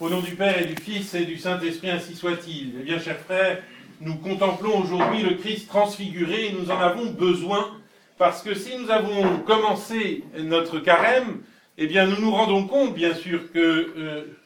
Au 0.00 0.10
nom 0.10 0.20
du 0.20 0.34
Père 0.34 0.60
et 0.60 0.64
du 0.64 0.74
Fils 0.74 1.14
et 1.14 1.24
du 1.24 1.38
Saint-Esprit, 1.38 1.88
ainsi 1.88 2.16
soit-il. 2.16 2.74
Eh 2.80 2.82
bien, 2.82 2.98
chers 2.98 3.20
frères, 3.20 3.62
nous 4.00 4.16
contemplons 4.16 4.80
aujourd'hui 4.80 5.22
le 5.22 5.36
Christ 5.36 5.68
transfiguré 5.68 6.46
et 6.46 6.52
nous 6.52 6.72
en 6.72 6.78
avons 6.80 7.12
besoin 7.12 7.80
parce 8.18 8.42
que 8.42 8.54
si 8.54 8.76
nous 8.76 8.90
avons 8.90 9.38
commencé 9.46 10.24
notre 10.36 10.80
carême, 10.80 11.42
eh 11.78 11.86
bien, 11.86 12.08
nous 12.08 12.20
nous 12.20 12.32
rendons 12.32 12.66
compte, 12.66 12.92
bien 12.94 13.14
sûr, 13.14 13.52
que 13.52 13.94
euh, 13.96 14.36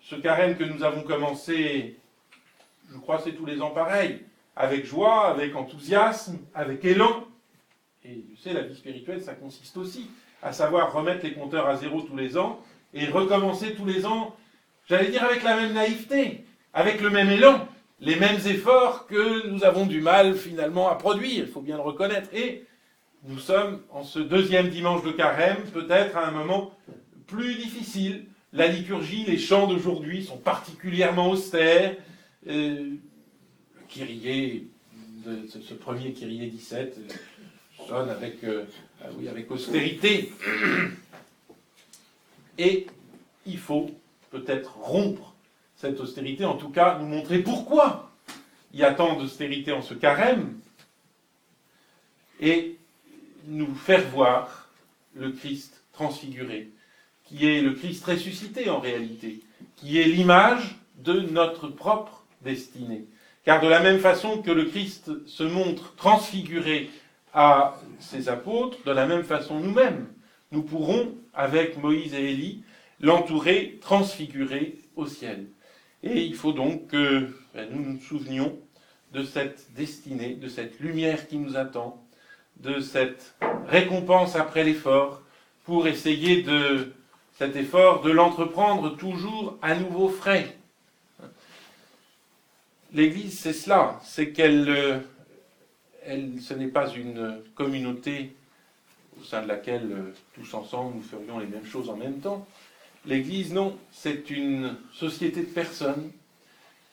ce 0.00 0.16
carême 0.16 0.56
que 0.56 0.64
nous 0.64 0.82
avons 0.82 1.02
commencé, 1.02 1.96
je 2.92 2.98
crois, 2.98 3.20
c'est 3.22 3.32
tous 3.32 3.46
les 3.46 3.62
ans 3.62 3.70
pareil, 3.70 4.24
avec 4.56 4.84
joie, 4.84 5.28
avec 5.28 5.54
enthousiasme, 5.54 6.38
avec 6.52 6.84
élan. 6.84 7.28
Et 8.04 8.24
tu 8.28 8.36
sais, 8.36 8.52
la 8.52 8.62
vie 8.62 8.74
spirituelle, 8.74 9.22
ça 9.22 9.34
consiste 9.34 9.76
aussi 9.76 10.10
à 10.42 10.52
savoir 10.52 10.92
remettre 10.92 11.24
les 11.24 11.32
compteurs 11.32 11.68
à 11.68 11.76
zéro 11.76 12.02
tous 12.02 12.16
les 12.16 12.36
ans 12.36 12.60
et 12.92 13.06
recommencer 13.06 13.76
tous 13.76 13.84
les 13.84 14.04
ans 14.04 14.34
j'allais 14.90 15.10
dire 15.10 15.22
avec 15.22 15.44
la 15.44 15.56
même 15.56 15.72
naïveté, 15.72 16.44
avec 16.74 17.00
le 17.00 17.10
même 17.10 17.30
élan, 17.30 17.68
les 18.00 18.16
mêmes 18.16 18.40
efforts 18.46 19.06
que 19.06 19.46
nous 19.46 19.64
avons 19.64 19.86
du 19.86 20.00
mal 20.00 20.34
finalement 20.34 20.90
à 20.90 20.96
produire, 20.96 21.44
il 21.44 21.50
faut 21.50 21.60
bien 21.60 21.76
le 21.76 21.82
reconnaître. 21.82 22.28
Et 22.34 22.64
nous 23.24 23.38
sommes 23.38 23.80
en 23.90 24.02
ce 24.02 24.18
deuxième 24.18 24.68
dimanche 24.68 25.04
de 25.04 25.12
carême, 25.12 25.58
peut-être 25.72 26.16
à 26.16 26.26
un 26.26 26.32
moment 26.32 26.74
plus 27.28 27.54
difficile. 27.54 28.24
La 28.52 28.66
liturgie, 28.66 29.24
les 29.24 29.38
chants 29.38 29.68
d'aujourd'hui 29.68 30.24
sont 30.24 30.38
particulièrement 30.38 31.30
austères. 31.30 31.94
Euh, 32.48 32.94
Kyrie, 33.88 34.66
ce 35.48 35.74
premier 35.74 36.12
Kyrie 36.12 36.50
17 36.50 36.98
euh, 36.98 37.86
sonne 37.86 38.10
avec, 38.10 38.42
euh, 38.42 38.64
ah 39.02 39.08
oui, 39.16 39.28
avec 39.28 39.50
austérité. 39.52 40.32
Et 42.58 42.86
il 43.46 43.58
faut 43.58 43.90
peut-être 44.30 44.78
rompre 44.78 45.34
cette 45.76 46.00
austérité, 46.00 46.44
en 46.44 46.56
tout 46.56 46.68
cas 46.68 46.98
nous 46.98 47.06
montrer 47.06 47.38
pourquoi 47.38 48.10
il 48.72 48.80
y 48.80 48.84
a 48.84 48.94
tant 48.94 49.16
d'austérité 49.16 49.72
en 49.72 49.82
ce 49.82 49.94
carême, 49.94 50.58
et 52.40 52.78
nous 53.46 53.74
faire 53.74 54.06
voir 54.08 54.68
le 55.14 55.30
Christ 55.32 55.82
transfiguré, 55.92 56.70
qui 57.24 57.46
est 57.46 57.60
le 57.60 57.74
Christ 57.74 58.04
ressuscité 58.04 58.70
en 58.70 58.80
réalité, 58.80 59.40
qui 59.76 59.98
est 59.98 60.04
l'image 60.04 60.76
de 60.98 61.20
notre 61.20 61.68
propre 61.68 62.24
destinée. 62.42 63.04
Car 63.44 63.60
de 63.60 63.68
la 63.68 63.80
même 63.80 63.98
façon 63.98 64.42
que 64.42 64.50
le 64.50 64.66
Christ 64.66 65.26
se 65.26 65.42
montre 65.42 65.94
transfiguré 65.96 66.90
à 67.32 67.76
ses 67.98 68.28
apôtres, 68.28 68.78
de 68.84 68.92
la 68.92 69.06
même 69.06 69.24
façon 69.24 69.60
nous-mêmes, 69.60 70.06
nous 70.52 70.62
pourrons, 70.62 71.14
avec 71.32 71.78
Moïse 71.78 72.14
et 72.14 72.30
Élie, 72.30 72.62
l'entourer, 73.00 73.78
transfiguré 73.80 74.76
au 74.96 75.06
ciel. 75.06 75.46
Et 76.02 76.22
il 76.22 76.34
faut 76.34 76.52
donc 76.52 76.88
que 76.88 77.28
ben, 77.54 77.68
nous 77.70 77.92
nous 77.92 78.00
souvenions 78.00 78.58
de 79.12 79.24
cette 79.24 79.72
destinée, 79.74 80.34
de 80.34 80.48
cette 80.48 80.78
lumière 80.80 81.26
qui 81.26 81.36
nous 81.36 81.56
attend, 81.56 82.02
de 82.58 82.80
cette 82.80 83.34
récompense 83.66 84.36
après 84.36 84.64
l'effort, 84.64 85.22
pour 85.64 85.86
essayer 85.86 86.42
de 86.42 86.92
cet 87.36 87.56
effort 87.56 88.02
de 88.02 88.10
l'entreprendre 88.10 88.96
toujours 88.96 89.58
à 89.62 89.74
nouveau 89.74 90.08
frais. 90.08 90.56
L'Église, 92.92 93.38
c'est 93.38 93.52
cela, 93.52 94.00
c'est 94.02 94.32
qu'elle, 94.32 94.68
euh, 94.68 94.98
elle, 96.02 96.40
ce 96.40 96.54
n'est 96.54 96.68
pas 96.68 96.90
une 96.90 97.40
communauté 97.54 98.34
au 99.20 99.24
sein 99.24 99.42
de 99.42 99.48
laquelle 99.48 99.92
euh, 99.92 100.14
tous 100.34 100.54
ensemble 100.54 100.96
nous 100.96 101.02
ferions 101.02 101.38
les 101.38 101.46
mêmes 101.46 101.64
choses 101.64 101.88
en 101.88 101.96
même 101.96 102.18
temps, 102.18 102.46
L'Église, 103.06 103.52
non, 103.52 103.76
c'est 103.90 104.30
une 104.30 104.76
société 104.92 105.40
de 105.40 105.46
personnes. 105.46 106.10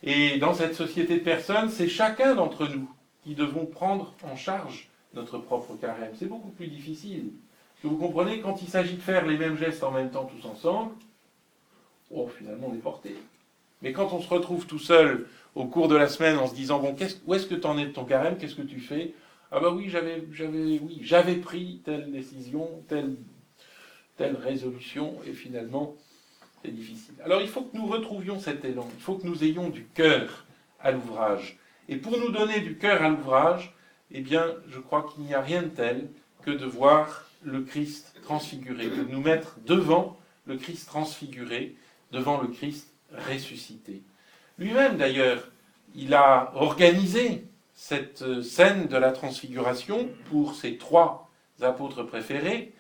Et 0.03 0.37
dans 0.37 0.53
cette 0.53 0.75
société 0.75 1.15
de 1.15 1.23
personnes, 1.23 1.69
c'est 1.69 1.87
chacun 1.87 2.35
d'entre 2.35 2.67
nous 2.67 2.89
qui 3.23 3.35
devons 3.35 3.65
prendre 3.65 4.13
en 4.23 4.35
charge 4.35 4.89
notre 5.13 5.37
propre 5.37 5.75
carême. 5.75 6.13
C'est 6.17 6.27
beaucoup 6.27 6.49
plus 6.51 6.67
difficile. 6.67 7.31
Vous 7.83 7.97
comprenez, 7.97 8.39
quand 8.39 8.61
il 8.61 8.67
s'agit 8.67 8.95
de 8.95 9.01
faire 9.01 9.25
les 9.25 9.37
mêmes 9.37 9.57
gestes 9.57 9.83
en 9.83 9.91
même 9.91 10.09
temps 10.09 10.25
tous 10.25 10.47
ensemble, 10.47 10.93
oh, 12.09 12.29
finalement 12.37 12.69
on 12.71 12.75
est 12.75 12.81
porté. 12.81 13.15
Mais 13.81 13.91
quand 13.91 14.13
on 14.13 14.21
se 14.21 14.29
retrouve 14.29 14.65
tout 14.65 14.79
seul 14.79 15.27
au 15.55 15.65
cours 15.65 15.87
de 15.87 15.95
la 15.95 16.07
semaine 16.07 16.37
en 16.37 16.47
se 16.47 16.55
disant, 16.55 16.79
bon, 16.79 16.95
où 17.25 17.33
est-ce 17.33 17.45
que 17.45 17.55
tu 17.55 17.67
en 17.67 17.77
es 17.77 17.85
de 17.85 17.91
ton 17.91 18.05
carême? 18.05 18.37
Qu'est-ce 18.37 18.55
que 18.55 18.61
tu 18.61 18.79
fais? 18.79 19.13
Ah 19.51 19.59
bah 19.59 19.71
oui, 19.71 19.89
j'avais, 19.89 20.23
oui, 20.39 20.99
j'avais 21.01 21.35
pris 21.35 21.81
telle 21.85 22.11
décision, 22.11 22.67
telle 22.87 23.15
telle 24.17 24.35
résolution, 24.35 25.15
et 25.25 25.33
finalement, 25.33 25.95
c'est 26.63 26.71
difficile. 26.71 27.13
Alors 27.23 27.41
il 27.41 27.47
faut 27.47 27.61
que 27.61 27.77
nous 27.77 27.85
retrouvions 27.85 28.39
cet 28.39 28.65
élan, 28.65 28.87
il 28.95 29.01
faut 29.01 29.15
que 29.15 29.27
nous 29.27 29.43
ayons 29.43 29.69
du 29.69 29.85
cœur 29.85 30.45
à 30.79 30.91
l'ouvrage. 30.91 31.57
Et 31.89 31.95
pour 31.95 32.17
nous 32.17 32.31
donner 32.31 32.59
du 32.59 32.77
cœur 32.77 33.01
à 33.01 33.09
l'ouvrage, 33.09 33.73
eh 34.11 34.21
bien, 34.21 34.45
je 34.69 34.79
crois 34.79 35.07
qu'il 35.11 35.23
n'y 35.23 35.33
a 35.33 35.41
rien 35.41 35.61
de 35.61 35.67
tel 35.67 36.09
que 36.43 36.51
de 36.51 36.65
voir 36.65 37.29
le 37.43 37.61
Christ 37.61 38.15
transfiguré, 38.23 38.89
de 38.89 39.03
nous 39.03 39.21
mettre 39.21 39.57
devant 39.65 40.17
le 40.45 40.57
Christ 40.57 40.87
transfiguré, 40.87 41.75
devant 42.11 42.41
le 42.41 42.47
Christ 42.47 42.91
ressuscité. 43.29 44.01
Lui-même, 44.57 44.97
d'ailleurs, 44.97 45.49
il 45.95 46.13
a 46.13 46.51
organisé 46.55 47.45
cette 47.73 48.41
scène 48.41 48.87
de 48.87 48.97
la 48.97 49.11
transfiguration 49.11 50.09
pour 50.29 50.55
ses 50.55 50.77
trois 50.77 51.29
apôtres 51.61 52.03
préférés, 52.03 52.73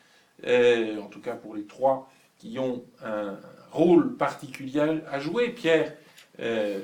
euh, 0.45 0.99
en 1.01 1.07
tout 1.07 1.21
cas 1.21 1.35
pour 1.35 1.55
les 1.55 1.63
trois 1.63 2.11
qui 2.37 2.59
ont 2.59 2.85
un 3.03 3.39
rôle 3.71 4.15
particulier 4.15 5.01
à 5.09 5.19
jouer, 5.19 5.49
Pierre, 5.49 5.95
euh, 6.39 6.81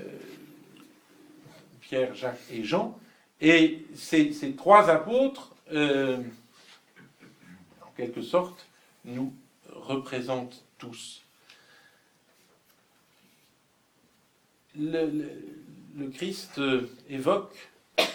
Pierre, 1.81 2.15
Jacques 2.15 2.41
et 2.51 2.63
Jean. 2.63 2.97
Et 3.39 3.85
ces, 3.93 4.55
trois 4.55 4.89
apôtres, 4.89 5.55
euh, 5.71 6.17
en 7.81 7.91
quelque 7.95 8.21
sorte, 8.21 8.65
nous 9.05 9.33
représentent 9.69 10.63
tous. 10.77 11.21
Le, 14.75 15.29
le 15.95 16.09
Christ 16.09 16.59
évoque, 17.09 17.69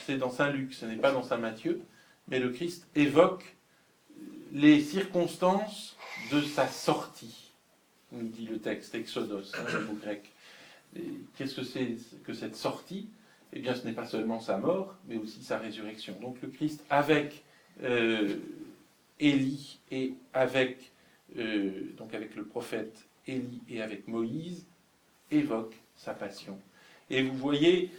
c'est 0.07 0.19
dans 0.19 0.31
Saint 0.31 0.51
Luc, 0.51 0.75
ce 0.75 0.87
n'est 0.87 0.97
pas 0.97 1.13
dans 1.13 1.23
Saint 1.23 1.37
Matthieu, 1.37 1.81
mais 2.27 2.41
le 2.41 2.51
Christ 2.51 2.89
évoque 2.97 3.55
les 4.53 4.81
circonstances 4.81 5.97
de 6.33 6.41
sa 6.43 6.67
sortie, 6.67 7.53
nous 8.13 8.29
dit 8.29 8.47
le 8.47 8.59
texte 8.59 8.95
Exodos, 8.95 9.55
hein, 9.55 9.81
mot 9.81 9.95
grec. 9.95 10.31
Qu'est-ce 11.37 11.55
que 11.55 11.65
c'est 11.65 11.97
que 12.25 12.33
cette 12.33 12.57
sortie? 12.57 13.09
Eh 13.53 13.61
bien, 13.61 13.75
ce 13.75 13.87
n'est 13.87 13.93
pas 13.93 14.07
seulement 14.07 14.41
sa 14.41 14.59
mort, 14.59 14.95
mais 15.07 15.17
aussi 15.17 15.43
sa 15.43 15.59
résurrection. 15.59 16.19
Donc 16.21 16.41
le 16.43 16.49
Christ, 16.49 16.85
avec 16.91 17.43
euh, 17.83 18.37
Élie 19.21 19.79
et 19.91 20.15
avec, 20.33 20.93
euh, 21.39 21.93
donc 21.97 22.15
avec 22.15 22.35
le 22.35 22.45
prophète 22.45 23.07
Élie 23.27 23.63
et 23.69 23.83
avec 23.83 24.09
Moïse, 24.09 24.67
évoque 25.31 25.75
sa 25.97 26.15
passion. 26.15 26.59
Et 27.11 27.23
vous 27.23 27.37
voyez, 27.37 27.91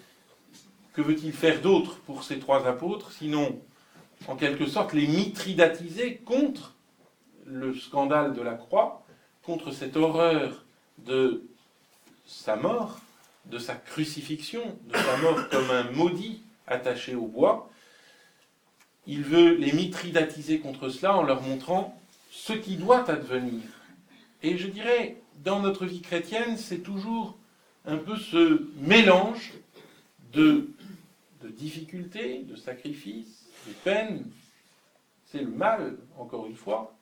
que 0.94 1.02
veut-il 1.02 1.34
faire 1.34 1.62
d'autre 1.62 2.00
pour 2.02 2.24
ces 2.24 2.40
trois 2.40 2.68
apôtres, 2.68 3.12
sinon 3.12 3.60
en 4.28 4.36
quelque 4.36 4.66
sorte, 4.66 4.94
les 4.94 5.08
mitridatiser 5.08 6.18
contre 6.18 6.76
le 7.46 7.74
scandale 7.74 8.34
de 8.34 8.42
la 8.42 8.54
croix, 8.54 9.06
contre 9.44 9.72
cette 9.72 9.98
horreur 9.98 10.66
de 11.00 11.44
sa 12.26 12.56
mort, 12.56 13.00
de 13.46 13.58
sa 13.58 13.76
crucifixion, 13.76 14.78
de 14.88 14.96
sa 14.96 15.18
mort 15.18 15.50
comme 15.50 15.72
un 15.72 15.92
maudit 15.92 16.42
attaché 16.68 17.16
au 17.16 17.26
bois. 17.26 17.70
Il 19.08 19.24
veut 19.24 19.56
les 19.56 19.72
mitridatiser 19.72 20.60
contre 20.60 20.90
cela 20.90 21.18
en 21.18 21.24
leur 21.24 21.42
montrant 21.42 22.00
ce 22.30 22.54
qui 22.54 22.76
doit 22.76 23.10
advenir. 23.10 23.64
Et 24.44 24.58
je 24.58 24.68
dirais, 24.68 25.18
dans 25.44 25.60
notre 25.60 25.86
vie 25.86 26.02
chrétienne, 26.02 26.58
c'est 26.58 26.80
toujours 26.84 27.36
un 27.86 27.98
peu 27.98 28.18
ce 28.18 28.68
mélange 28.78 29.54
de, 30.32 30.70
de 31.42 31.50
difficultés, 31.50 32.44
de 32.44 32.56
sacrifices, 32.56 33.49
les 33.68 33.74
peines, 33.74 34.26
c'est 35.26 35.42
le 35.42 35.52
mal, 35.52 35.98
encore 36.18 36.48
une 36.48 36.56
fois. 36.56 36.94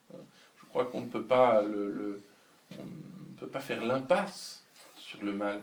Je 0.60 0.66
crois 0.68 0.84
qu'on 0.84 1.00
ne 1.02 1.06
peut 1.06 1.24
pas 1.24 1.62
le, 1.62 2.22
ne 2.78 3.38
peut 3.38 3.46
pas 3.46 3.60
faire 3.60 3.84
l'impasse 3.84 4.64
sur 4.96 5.22
le 5.22 5.32
mal. 5.32 5.62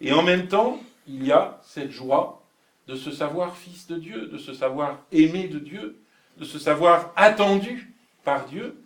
Et 0.00 0.12
en 0.12 0.22
même 0.22 0.48
temps, 0.48 0.78
il 1.06 1.26
y 1.26 1.32
a 1.32 1.60
cette 1.62 1.90
joie 1.90 2.42
de 2.86 2.96
se 2.96 3.10
savoir 3.10 3.56
fils 3.56 3.86
de 3.86 3.96
Dieu, 3.96 4.26
de 4.26 4.38
se 4.38 4.52
savoir 4.52 5.00
aimé 5.10 5.48
de 5.48 5.58
Dieu, 5.58 5.98
de 6.36 6.44
se 6.44 6.58
savoir 6.58 7.12
attendu 7.16 7.92
par 8.24 8.46
Dieu, 8.46 8.82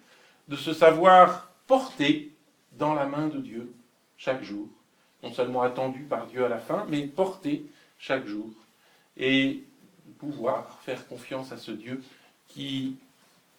de 0.49 0.57
se 0.57 0.73
savoir 0.73 1.51
porté 1.67 2.33
dans 2.73 2.95
la 2.95 3.07
main 3.07 3.29
de 3.29 3.39
Dieu 3.39 3.73
chaque 4.17 4.43
jour. 4.43 4.69
Non 5.23 5.33
seulement 5.33 5.63
attendu 5.63 6.05
par 6.05 6.27
Dieu 6.27 6.45
à 6.45 6.49
la 6.49 6.59
fin, 6.59 6.87
mais 6.89 7.03
porté 7.03 7.67
chaque 7.99 8.27
jour. 8.27 8.51
Et 9.17 9.65
pouvoir 10.19 10.79
faire 10.83 11.07
confiance 11.07 11.53
à 11.53 11.59
ce 11.59 11.71
Dieu 11.71 12.03
qui 12.49 12.97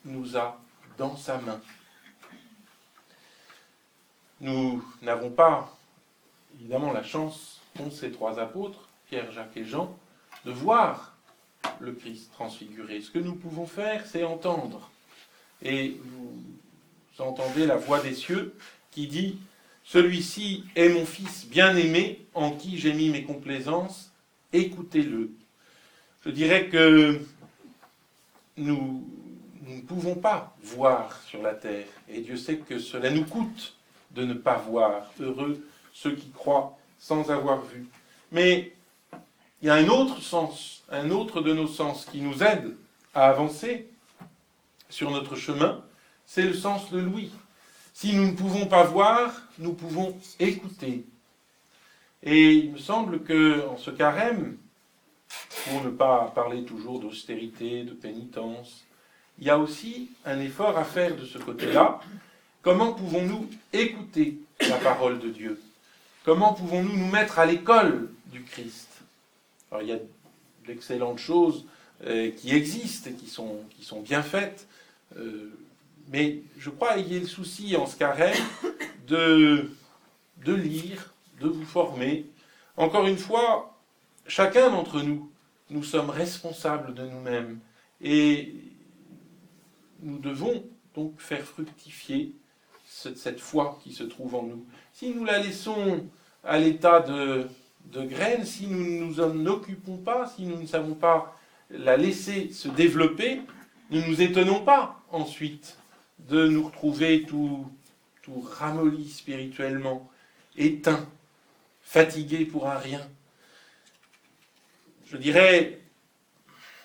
nous 0.06 0.38
a 0.38 0.60
dans 0.98 1.16
sa 1.16 1.38
main. 1.38 1.60
Nous 4.42 4.84
n'avons 5.02 5.30
pas, 5.30 5.78
évidemment 6.60 6.94
la 6.94 7.04
chance 7.04 7.60
qu'ont 7.78 7.92
ces 7.92 8.12
trois 8.12 8.40
apôtres, 8.40 8.88
Pierre, 9.10 9.32
Jacques 9.32 9.58
et 9.58 9.66
Jean, 9.66 9.98
de 10.46 10.52
voir 10.52 11.16
le 11.80 11.92
Christ 11.94 12.32
transfiguré. 12.32 13.02
Ce 13.02 13.12
que 13.12 13.20
nous 13.20 13.36
pouvons 13.36 13.66
faire, 13.66 14.06
c'est 14.06 14.24
entendre. 14.24 14.90
Et 15.62 16.00
vous 16.04 17.24
entendez 17.24 17.66
la 17.66 17.76
voix 17.76 18.00
des 18.00 18.14
cieux 18.14 18.56
qui 18.92 19.08
dit 19.08 19.40
Celui-ci 19.84 20.64
est 20.76 20.90
mon 20.90 21.06
Fils 21.06 21.46
bien-aimé, 21.48 22.26
en 22.34 22.52
qui 22.52 22.78
j'ai 22.78 22.94
mis 22.94 23.10
mes 23.10 23.24
complaisances, 23.24 24.12
écoutez-le. 24.54 25.32
Je 26.26 26.32
dirais 26.32 26.68
que 26.68 27.22
nous, 28.58 29.08
ne 29.66 29.82
pouvons 29.82 30.16
pas 30.16 30.56
voir 30.62 31.22
sur 31.24 31.42
la 31.42 31.54
terre, 31.54 31.86
et 32.10 32.22
Dieu 32.22 32.36
sait 32.36 32.58
que 32.58 32.78
cela 32.80 33.10
nous 33.10 33.26
coûte 33.26 33.76
de 34.12 34.26
ne 34.26 34.34
pas 34.34 34.58
voir. 34.58 35.10
Heureux 35.20 35.66
ceux 35.94 36.16
qui 36.16 36.30
croient 36.30 36.78
sans 36.98 37.30
avoir 37.30 37.62
vu. 37.62 37.88
Mais 38.32 38.74
il 39.62 39.68
y 39.68 39.70
a 39.70 39.76
un 39.76 39.88
autre 39.88 40.22
sens, 40.22 40.84
un 40.90 41.10
autre 41.12 41.42
de 41.42 41.54
nos 41.54 41.68
sens 41.68 42.06
qui 42.06 42.22
nous 42.22 42.44
aide 42.44 42.76
à 43.14 43.28
avancer 43.28 43.88
sur 44.90 45.12
notre 45.12 45.36
chemin, 45.36 45.84
c'est 46.26 46.44
le 46.44 46.54
sens 46.54 46.92
de 46.92 47.00
l'ouïe. 47.00 47.32
Si 47.94 48.16
nous 48.16 48.28
ne 48.28 48.32
pouvons 48.32 48.66
pas 48.66 48.84
voir, 48.84 49.34
nous 49.58 49.74
pouvons 49.74 50.18
écouter. 50.40 51.06
Et 52.24 52.52
il 52.52 52.72
me 52.74 52.78
semble 52.78 53.24
que 53.24 53.68
en 53.68 53.78
ce 53.78 53.92
carême, 53.92 54.58
pour 55.70 55.84
ne 55.84 55.90
pas 55.90 56.32
parler 56.34 56.64
toujours 56.64 57.00
d'austérité, 57.00 57.84
de 57.84 57.94
pénitence, 57.94 58.84
il 59.38 59.46
y 59.46 59.50
a 59.50 59.58
aussi 59.58 60.10
un 60.26 60.40
effort 60.40 60.78
à 60.78 60.84
faire 60.84 61.16
de 61.16 61.26
ce 61.26 61.38
côté-là. 61.38 62.00
Comment 62.62 62.94
pouvons-nous 62.94 63.48
écouter 63.72 64.38
la 64.62 64.78
parole 64.78 65.20
de 65.20 65.30
Dieu? 65.30 65.62
Comment 66.26 66.54
pouvons-nous 66.54 66.98
nous 66.98 67.08
mettre 67.08 67.40
à 67.40 67.46
l'école 67.46 68.10
du 68.26 68.44
Christ? 68.44 68.90
Alors, 69.72 69.84
il 69.84 69.90
y 69.90 69.94
a 69.94 70.00
d'excellentes 70.66 71.20
choses 71.20 71.66
euh, 72.06 72.32
qui 72.32 72.54
existent 72.54 73.12
qui 73.18 73.28
sont, 73.28 73.60
qui 73.70 73.86
sont 73.86 74.02
bien 74.02 74.24
faites, 74.24 74.68
euh, 75.18 75.52
mais 76.12 76.42
je 76.58 76.70
crois 76.70 76.96
qu'il 76.96 77.14
y 77.14 77.16
ait 77.16 77.22
le 77.22 77.28
souci 77.28 77.76
en 77.76 77.86
ce 77.86 77.96
carême 77.96 78.36
de, 79.08 79.72
de 80.46 80.54
lire, 80.54 81.14
de 81.40 81.48
vous 81.48 81.66
former. 81.66 82.26
Encore 82.76 83.06
une 83.08 83.18
fois, 83.18 83.78
chacun 84.28 84.70
d'entre 84.70 85.02
nous, 85.02 85.30
nous 85.70 85.84
sommes 85.84 86.10
responsables 86.10 86.94
de 86.94 87.04
nous-mêmes 87.04 87.60
et 88.02 88.54
nous 90.02 90.20
devons 90.20 90.64
donc 90.96 91.20
faire 91.20 91.44
fructifier 91.44 92.34
cette, 92.86 93.40
foi 93.40 93.80
qui 93.84 93.94
se 93.94 94.04
trouve 94.04 94.36
en 94.36 94.44
nous. 94.44 94.66
Si 94.94 95.14
nous 95.14 95.24
la 95.24 95.40
laissons 95.40 96.06
à 96.44 96.58
l'état 96.58 97.02
de, 97.02 97.48
de 97.86 98.02
graine, 98.02 98.46
si 98.46 98.68
nous 98.68 98.84
ne 98.84 99.06
nous 99.06 99.20
en 99.22 99.46
occupons 99.46 99.98
pas, 99.98 100.28
si 100.28 100.46
nous 100.46 100.60
ne 100.60 100.66
savons 100.66 100.96
pas 100.96 101.38
la 101.70 101.98
laisser 101.98 102.52
se 102.52 102.68
développer, 102.68 103.42
ne 103.92 104.02
nous 104.02 104.22
étonnons 104.22 104.64
pas 104.64 105.02
ensuite 105.12 105.78
de 106.28 106.48
nous 106.48 106.66
retrouver 106.66 107.24
tout, 107.24 107.68
tout 108.22 108.42
ramollis 108.42 109.10
spirituellement, 109.10 110.10
éteints, 110.58 111.08
fatigués 111.82 112.46
pour 112.46 112.68
un 112.68 112.78
rien. 112.78 113.02
Je 115.10 115.18
dirais, 115.18 115.80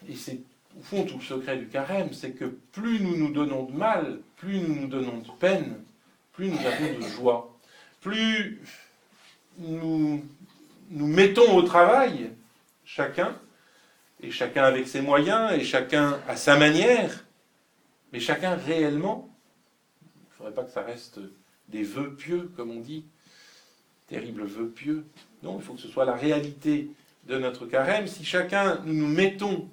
et 0.09 0.15
c'est 0.15 0.41
au 0.79 0.83
fond 0.83 1.05
tout 1.05 1.19
le 1.19 1.23
secret 1.23 1.59
du 1.59 1.69
carême, 1.69 2.13
c'est 2.13 2.33
que 2.33 2.47
plus 2.73 3.01
nous 3.01 3.17
nous 3.17 3.31
donnons 3.31 3.65
de 3.65 3.77
mal, 3.77 4.21
plus 4.37 4.61
nous 4.61 4.75
nous 4.75 4.87
donnons 4.87 5.19
de 5.19 5.31
peine, 5.39 5.77
plus 6.33 6.49
nous 6.49 6.67
avons 6.67 6.99
de 6.99 7.07
joie, 7.07 7.55
plus 8.01 8.63
nous 9.59 10.25
nous 10.91 11.07
mettons 11.07 11.55
au 11.55 11.63
travail, 11.63 12.31
chacun, 12.85 13.39
et 14.23 14.31
chacun 14.31 14.65
avec 14.65 14.89
ses 14.89 15.03
moyens, 15.03 15.53
et 15.53 15.63
chacun 15.63 16.19
à 16.27 16.37
sa 16.37 16.57
manière, 16.57 17.27
mais 18.13 18.21
chacun 18.21 18.55
réellement, 18.55 19.29
il 20.03 20.31
ne 20.31 20.35
faudrait 20.37 20.55
pas 20.55 20.65
que 20.65 20.73
ça 20.73 20.83
reste 20.83 21.21
des 21.69 21.83
vœux 21.83 22.15
pieux, 22.15 22.51
comme 22.57 22.71
on 22.71 22.81
dit, 22.81 23.05
terribles 24.09 24.45
vœux 24.45 24.69
pieux. 24.69 25.05
Non, 25.43 25.59
il 25.59 25.63
faut 25.63 25.75
que 25.75 25.81
ce 25.81 25.89
soit 25.89 26.07
la 26.07 26.15
réalité 26.15 26.89
de 27.27 27.39
notre 27.39 27.67
carême. 27.67 28.07
Si 28.07 28.25
chacun 28.25 28.81
nous 28.85 28.95
nous 28.95 29.09
mettons 29.09 29.69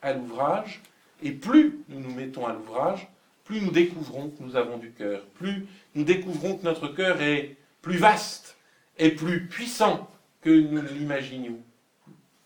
à 0.00 0.12
l'ouvrage, 0.12 0.80
et 1.22 1.32
plus 1.32 1.80
nous 1.88 2.00
nous 2.00 2.14
mettons 2.14 2.46
à 2.46 2.52
l'ouvrage, 2.52 3.08
plus 3.44 3.60
nous 3.60 3.70
découvrons 3.70 4.30
que 4.30 4.42
nous 4.42 4.56
avons 4.56 4.78
du 4.78 4.90
cœur, 4.90 5.24
plus 5.34 5.66
nous 5.94 6.04
découvrons 6.04 6.56
que 6.56 6.64
notre 6.64 6.88
cœur 6.88 7.20
est 7.22 7.56
plus 7.80 7.98
vaste 7.98 8.56
et 8.98 9.10
plus 9.10 9.46
puissant 9.46 10.08
que 10.40 10.50
nous 10.50 10.82
l'imaginions. 10.82 11.58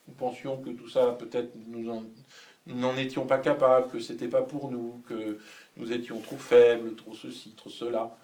Nous 0.09 0.15
pensions 0.15 0.57
que 0.59 0.71
tout 0.71 0.89
ça, 0.89 1.17
peut-être, 1.19 1.53
nous 1.69 2.05
n'en 2.67 2.97
étions 2.97 3.27
pas 3.27 3.39
capables, 3.39 3.89
que 3.91 4.01
c'était 4.01 4.29
pas 4.29 4.43
pour 4.43 4.71
nous, 4.71 5.03
que 5.09 5.39
nous 5.77 5.93
étions 5.93 6.21
trop 6.21 6.37
faibles, 6.37 6.95
trop 6.95 7.15
ceci, 7.15 7.53
trop 7.57 7.71
cela. 7.71 8.17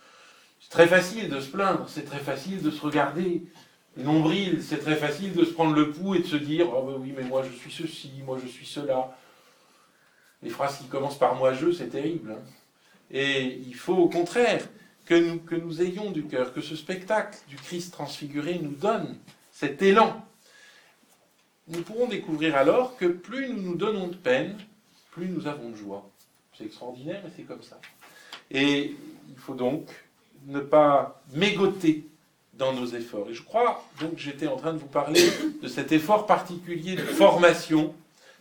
C'est 0.61 0.71
très 0.71 0.87
facile 0.87 1.29
de 1.29 1.41
se 1.41 1.51
plaindre, 1.51 1.89
c'est 1.89 2.05
très 2.05 2.19
facile 2.19 2.63
de 2.63 2.71
se 2.71 2.81
regarder 2.81 3.43
nombril, 3.97 4.63
c'est 4.63 4.79
très 4.79 4.97
facile 4.97 5.33
de 5.35 5.45
se 5.45 5.51
prendre 5.51 5.75
le 5.75 5.91
pouls 5.91 6.15
et 6.15 6.21
de 6.21 6.27
se 6.27 6.37
dire 6.37 6.69
Oh 6.73 6.83
ben 6.83 6.97
oui, 6.99 7.13
mais 7.17 7.25
moi 7.25 7.43
je 7.43 7.55
suis 7.57 7.71
ceci, 7.71 8.11
moi 8.25 8.39
je 8.43 8.49
suis 8.49 8.67
cela. 8.67 9.17
Les 10.43 10.51
phrases 10.51 10.79
qui 10.79 10.87
commencent 10.87 11.19
par 11.19 11.35
moi 11.35 11.53
je, 11.53 11.73
c'est 11.73 11.89
terrible. 11.89 12.33
Hein. 12.33 12.43
Et 13.11 13.61
il 13.67 13.75
faut 13.75 13.95
au 13.95 14.09
contraire 14.09 14.67
que 15.05 15.15
nous, 15.15 15.39
que 15.39 15.55
nous 15.55 15.83
ayons 15.83 16.11
du 16.11 16.25
cœur, 16.25 16.53
que 16.53 16.61
ce 16.61 16.77
spectacle 16.77 17.39
du 17.49 17.57
Christ 17.57 17.93
transfiguré 17.93 18.59
nous 18.59 18.75
donne 18.75 19.17
cet 19.51 19.83
élan. 19.83 20.25
Nous 21.69 21.83
pourrons 21.83 22.09
découvrir 22.09 22.57
alors 22.57 22.97
que 22.97 23.07
plus 23.07 23.49
nous 23.51 23.63
nous 23.63 23.75
donnons 23.77 24.09
de 24.09 24.17
peine, 24.17 24.59
plus 25.13 25.29
nous 25.29 25.47
avons 25.47 25.71
de 25.71 25.77
joie. 25.77 26.09
C'est 26.57 26.65
extraordinaire, 26.65 27.21
mais 27.25 27.31
c'est 27.37 27.43
comme 27.43 27.63
ça. 27.63 27.81
Et 28.51 28.97
il 29.29 29.39
faut 29.39 29.55
donc 29.55 29.89
ne 30.47 30.61
pas 30.61 31.23
mégoter 31.33 32.07
dans 32.55 32.73
nos 32.73 32.87
efforts. 32.87 33.29
Et 33.31 33.35
je 33.35 33.43
crois, 33.43 33.85
donc 34.01 34.13
j'étais 34.17 34.47
en 34.47 34.57
train 34.57 34.73
de 34.73 34.79
vous 34.79 34.87
parler 34.87 35.23
de 35.63 35.69
cet 35.69 35.93
effort 35.93 36.27
particulier 36.27 36.97
de 36.97 37.03
formation, 37.03 37.95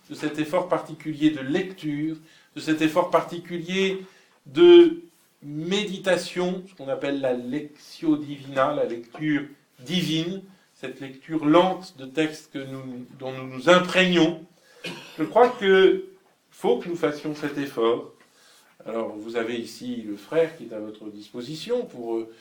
de 0.09 0.15
cet 0.15 0.39
effort 0.39 0.67
particulier 0.67 1.31
de 1.31 1.39
lecture, 1.39 2.17
de 2.55 2.59
cet 2.59 2.81
effort 2.81 3.09
particulier 3.09 4.03
de 4.45 5.01
méditation, 5.43 6.63
ce 6.69 6.75
qu'on 6.75 6.89
appelle 6.89 7.21
la 7.21 7.33
lectio 7.33 8.17
divina, 8.17 8.73
la 8.73 8.85
lecture 8.85 9.43
divine, 9.79 10.41
cette 10.75 10.99
lecture 10.99 11.45
lente 11.45 11.95
de 11.97 12.05
textes 12.05 12.51
que 12.51 12.59
nous, 12.59 13.05
dont 13.19 13.31
nous 13.31 13.47
nous 13.47 13.69
imprégnons. 13.69 14.43
Je 15.17 15.23
crois 15.23 15.49
qu'il 15.49 16.03
faut 16.49 16.77
que 16.77 16.89
nous 16.89 16.95
fassions 16.95 17.33
cet 17.35 17.57
effort. 17.57 18.11
Alors, 18.85 19.15
vous 19.15 19.35
avez 19.35 19.59
ici 19.59 20.03
le 20.07 20.17
frère 20.17 20.57
qui 20.57 20.65
est 20.65 20.73
à 20.73 20.79
votre 20.79 21.05
disposition 21.09 21.85
pour 21.85 22.15
euh, 22.15 22.33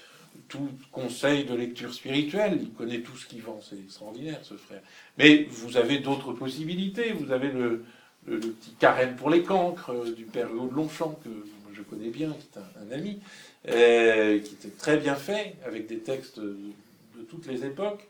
tout 0.49 0.69
conseil 0.93 1.45
de 1.45 1.55
lecture 1.55 1.93
spirituelle. 1.93 2.59
Il 2.61 2.73
connaît 2.73 3.01
tout 3.01 3.17
ce 3.17 3.27
qui 3.27 3.41
vend, 3.41 3.61
c'est 3.63 3.79
extraordinaire 3.79 4.39
ce 4.43 4.55
frère. 4.55 4.81
Mais 5.19 5.47
vous 5.51 5.77
avez 5.77 5.99
d'autres 5.99 6.33
possibilités. 6.33 7.13
Vous 7.13 7.33
avez 7.33 7.49
le, 7.49 7.85
petit 8.27 8.75
carême 8.79 9.17
pour 9.17 9.31
les 9.31 9.43
cancres 9.43 9.93
euh, 9.93 10.13
du 10.13 10.25
père 10.25 10.49
de 10.49 10.75
Longchamp, 10.75 11.19
que 11.25 11.31
je 11.73 11.83
connais 11.83 12.11
bien, 12.11 12.31
qui 12.31 12.59
est 12.59 12.61
un, 12.61 12.95
ami, 12.95 13.19
euh, 13.69 14.39
qui 14.39 14.55
était 14.55 14.77
très 14.77 14.99
bien 14.99 15.15
fait, 15.15 15.57
avec 15.65 15.87
des 15.87 15.99
textes 15.99 16.39
de, 16.39 16.57
toutes 17.29 17.47
les 17.47 17.65
époques. 17.65 18.07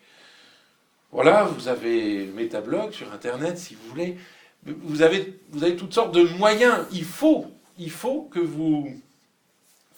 Voilà, 1.12 1.44
vous 1.44 1.68
avez 1.68 2.26
Métablog 2.26 2.92
sur 2.92 3.12
Internet, 3.12 3.58
si 3.58 3.74
vous 3.74 3.88
voulez. 3.88 4.16
Vous 4.64 5.02
avez, 5.02 5.34
vous 5.50 5.64
avez 5.64 5.76
toutes 5.76 5.94
sortes 5.94 6.14
de 6.14 6.22
moyens. 6.22 6.86
Il 6.92 7.04
faut, 7.04 7.46
il 7.78 7.90
faut 7.90 8.22
que 8.30 8.38
vous 8.38 9.00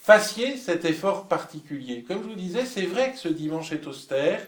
fassiez 0.03 0.57
cet 0.57 0.83
effort 0.83 1.29
particulier. 1.29 2.03
Comme 2.03 2.23
je 2.23 2.27
vous 2.27 2.35
disais, 2.35 2.65
c'est 2.65 2.85
vrai 2.85 3.13
que 3.13 3.17
ce 3.17 3.29
dimanche 3.29 3.71
est 3.71 3.87
austère, 3.87 4.45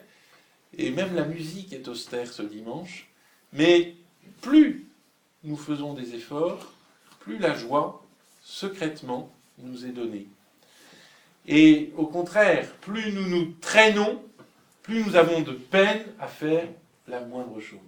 et 0.78 0.92
même 0.92 1.16
la 1.16 1.24
musique 1.24 1.72
est 1.72 1.88
austère 1.88 2.32
ce 2.32 2.42
dimanche, 2.42 3.08
mais 3.54 3.96
plus 4.42 4.86
nous 5.46 5.56
faisons 5.56 5.94
des 5.94 6.14
efforts, 6.14 6.74
plus 7.22 7.38
la 7.38 7.54
joie, 7.56 8.06
secrètement, 8.42 9.34
nous 9.60 9.86
est 9.86 9.94
donnée. 9.94 10.28
Et 11.48 11.94
au 11.96 12.06
contraire, 12.06 12.70
plus 12.82 13.14
nous 13.14 13.28
nous 13.28 13.54
traînons, 13.62 14.22
plus 14.84 15.06
nous 15.06 15.16
avons 15.16 15.40
de 15.40 15.54
peine 15.54 16.04
à 16.20 16.28
faire 16.28 16.68
la 17.08 17.22
moindre 17.22 17.62
chose. 17.62 17.80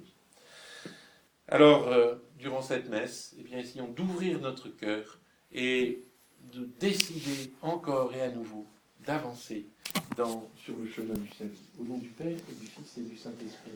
Alors, 1.49 1.89
euh, 1.89 2.15
durant 2.39 2.61
cette 2.61 2.87
messe, 2.87 3.35
eh 3.37 3.43
bien, 3.43 3.57
essayons 3.57 3.87
d'ouvrir 3.89 4.39
notre 4.39 4.69
cœur 4.69 5.19
et 5.53 6.06
de 6.53 6.69
décider 6.79 7.53
encore 7.61 8.13
et 8.13 8.21
à 8.21 8.29
nouveau 8.29 8.65
d'avancer 9.05 9.65
sur 10.15 10.75
le 10.77 10.87
chemin 10.89 11.13
du 11.13 11.29
salut. 11.37 11.51
Au 11.79 11.83
nom 11.83 11.97
du 11.97 12.09
Père 12.09 12.27
et 12.27 12.55
du 12.59 12.67
Fils 12.67 12.97
et 12.97 13.01
du 13.01 13.17
Saint-Esprit. 13.17 13.71